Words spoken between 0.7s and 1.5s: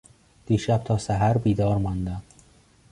تا سحر